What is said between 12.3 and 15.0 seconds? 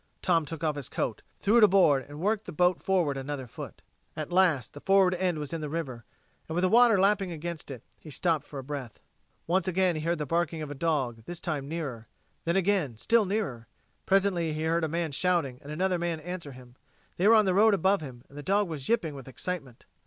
Then again, still nearer. Presently he heard a